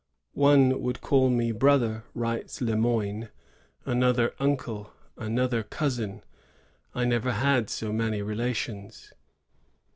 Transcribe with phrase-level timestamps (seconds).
[0.33, 3.29] "One would call me brother," writes Le Moyne;
[3.85, 6.23] "another, uncle; another, cousin.
[6.95, 9.13] I never had so many relations."